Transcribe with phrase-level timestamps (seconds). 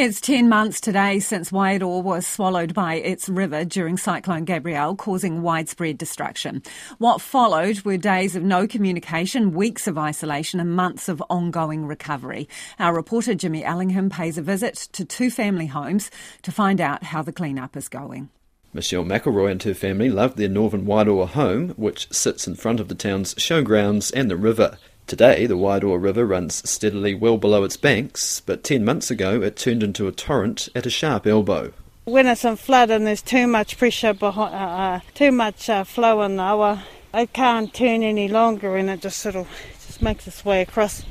[0.00, 5.42] It's 10 months today since Wairoa was swallowed by its river during Cyclone Gabrielle, causing
[5.42, 6.62] widespread destruction.
[6.98, 12.48] What followed were days of no communication, weeks of isolation, and months of ongoing recovery.
[12.78, 16.12] Our reporter Jimmy Ellingham pays a visit to two family homes
[16.42, 18.28] to find out how the clean-up is going.
[18.72, 22.86] Michelle McElroy and her family love their Northern Wairoa home, which sits in front of
[22.86, 24.78] the town's showgrounds and the river.
[25.08, 29.56] Today, the Wairoa River runs steadily well below its banks, but 10 months ago it
[29.56, 31.72] turned into a torrent at a sharp elbow.
[32.04, 35.84] When it's in flood and there's too much pressure, behind, uh, uh, too much uh,
[35.84, 39.48] flow in the awa, it can't turn any longer and it just sort of
[39.86, 41.06] just makes its way across.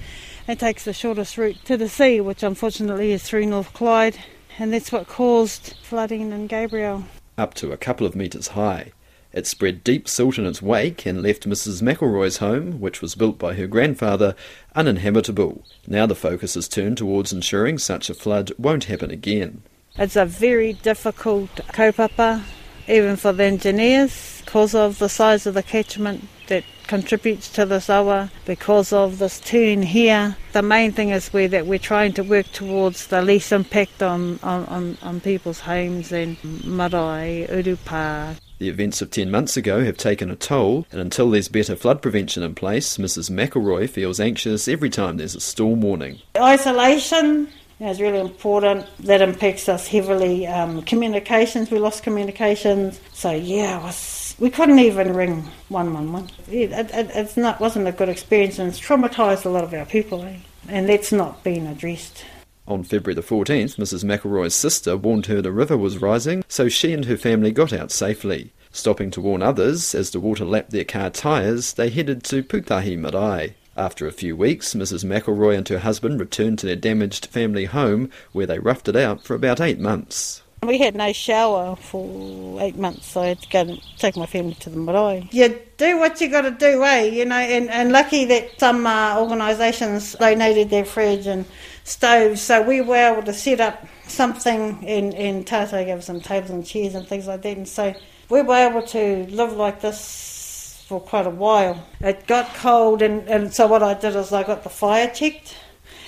[0.48, 4.20] It takes the shortest route to the sea, which unfortunately is through North Clyde,
[4.60, 7.06] and that's what caused flooding in Gabrielle.
[7.36, 8.92] Up to a couple of metres high.
[9.38, 11.84] It spread deep silt in its wake and left Mrs.
[11.84, 14.34] McElroy's home, which was built by her grandfather,
[14.76, 15.64] uninhabitable.
[15.86, 19.62] Now the focus is turned towards ensuring such a flood won't happen again.
[19.96, 22.46] It's a very difficult kaupapa,
[22.88, 27.92] even for the engineers, because of the size of the catchment that contributes to this
[27.92, 30.36] awa, because of this turn here.
[30.54, 34.40] The main thing is we, that we're trying to work towards the least impact on,
[34.42, 39.98] on, on, on people's homes and marae, urupa, the events of 10 months ago have
[39.98, 43.30] taken a toll, and until there's better flood prevention in place, Mrs.
[43.30, 46.20] McElroy feels anxious every time there's a storm warning.
[46.38, 47.48] Isolation
[47.80, 48.86] is really important.
[49.02, 50.48] That impacts us heavily.
[50.48, 53.00] Um, communications, we lost communications.
[53.14, 56.30] So, yeah, was, we couldn't even ring 111.
[56.50, 59.74] It, it, it it's not, wasn't a good experience and it's traumatised a lot of
[59.74, 60.38] our people, eh?
[60.68, 62.26] and that's not been addressed.
[62.68, 64.04] On February the 14th, Mrs.
[64.04, 67.92] McElroy's sister warned her the river was rising, so she and her family got out
[67.92, 68.52] safely.
[68.72, 72.98] Stopping to warn others, as the water lapped their car tyres, they headed to Putahi
[72.98, 73.56] Marae.
[73.78, 75.06] After a few weeks, Mrs.
[75.06, 79.24] McElroy and her husband returned to their damaged family home, where they roughed it out
[79.24, 80.42] for about eight months.
[80.64, 84.26] We had no shower for eight months, so I had to go and take my
[84.26, 85.30] family to the marae.
[85.32, 87.04] You do what you got to do, eh?
[87.04, 91.46] You know, and, and lucky that some uh, organisations donated their fridge and
[91.88, 96.20] stoves, so we were able to set up something, and, and Tata gave us some
[96.20, 97.96] tables and chairs and things like that, and so
[98.30, 101.82] we were able to live like this for quite a while.
[102.02, 105.56] It got cold, and, and so what I did is I got the fire checked,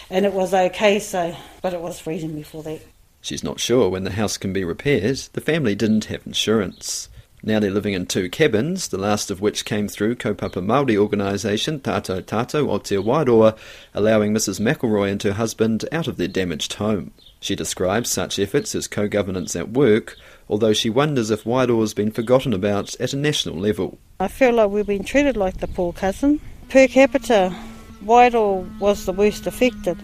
[0.10, 2.82] and it was okay, so, but it was freezing before that.
[3.22, 5.18] She's not sure when the house can be repaired.
[5.34, 7.10] The family didn't have insurance.
[7.42, 11.80] Now they're living in two cabins, the last of which came through kaupapa Māori organisation
[11.80, 13.58] Tātou Tātou Aotearoa,
[13.94, 17.12] allowing Mrs McElroy and her husband out of their damaged home.
[17.40, 20.18] She describes such efforts as co-governance at work,
[20.50, 23.98] although she wonders if Wairoa's been forgotten about at a national level.
[24.20, 26.42] I feel like we've been treated like the poor cousin.
[26.68, 27.56] Per capita,
[28.04, 29.98] Wairoa was the worst affected,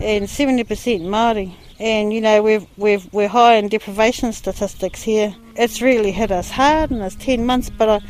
[0.00, 0.66] and 70%
[1.02, 1.54] Māori.
[1.78, 5.34] And you know we've, we've, we're high in deprivation statistics here.
[5.56, 7.70] It's really hit us hard, and it's ten months.
[7.70, 8.00] But I,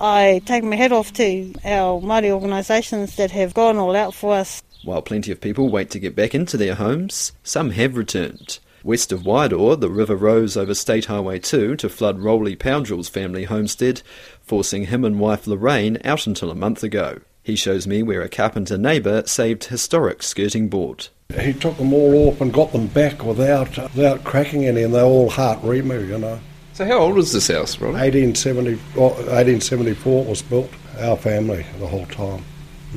[0.00, 4.34] I take my hat off to our Māori organisations that have gone all out for
[4.34, 4.62] us.
[4.84, 8.58] While plenty of people wait to get back into their homes, some have returned.
[8.84, 13.44] West of Wairoa, the river rose over State Highway 2 to flood Rolly Powdrill's family
[13.44, 14.02] homestead,
[14.40, 17.20] forcing him and wife Lorraine out until a month ago.
[17.44, 21.08] He shows me where a carpenter neighbour saved historic skirting board.
[21.40, 25.04] He took them all off and got them back without without cracking any, and they're
[25.04, 26.40] all heart rimu, you know.
[26.74, 27.94] So how old was this house, Ronnie?
[27.94, 30.70] 1870, 1874 was built.
[30.98, 32.44] Our family the whole time.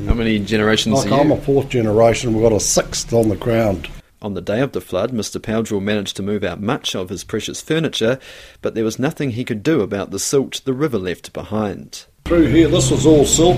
[0.05, 1.05] How many generations?
[1.05, 2.33] Like I'm a fourth generation.
[2.33, 3.87] We've got a sixth on the ground.
[4.21, 5.41] On the day of the flood, Mr.
[5.41, 8.17] Powdrill managed to move out much of his precious furniture,
[8.61, 12.05] but there was nothing he could do about the silt the river left behind.
[12.25, 13.57] Through here, this was all silt.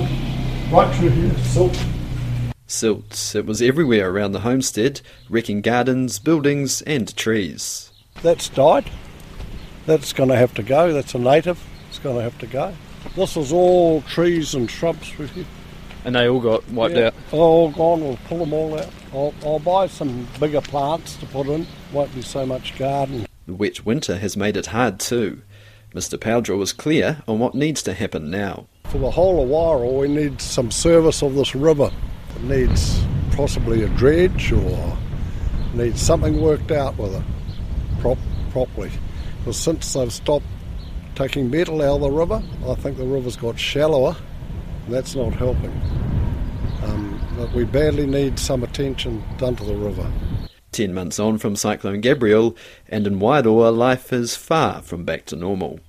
[0.69, 1.77] Right through here, silt.
[2.67, 3.33] Silt.
[3.33, 7.91] It was everywhere around the homestead, wrecking gardens, buildings, and trees.
[8.21, 8.89] That's died.
[9.85, 10.91] That's going to have to go.
[10.91, 11.65] That's a native.
[11.87, 12.73] It's going to have to go.
[13.15, 15.45] This is all trees and shrubs through here.
[16.03, 17.13] And they all got wiped yeah, out?
[17.31, 18.01] All gone.
[18.01, 18.89] We'll pull them all out.
[19.13, 21.65] I'll, I'll buy some bigger plants to put in.
[21.93, 23.25] Won't be so much garden.
[23.45, 25.41] The wet winter has made it hard too.
[25.93, 26.19] Mr.
[26.19, 28.67] Powdrill was clear on what needs to happen now.
[28.85, 31.91] For the whole of Wairoa, we need some service of this river.
[32.41, 34.97] Needs possibly a dredge or
[35.73, 37.23] needs something worked out with it
[37.99, 38.17] prop,
[38.51, 38.91] properly.
[39.39, 40.45] Because since they've stopped
[41.15, 44.15] taking metal out of the river, I think the river's got shallower,
[44.85, 45.71] and that's not helping.
[46.83, 50.11] Um, but we badly need some attention done to the river.
[50.71, 52.55] Ten months on from Cyclone Gabrielle,
[52.87, 55.79] and in Wairoa, life is far from back to normal.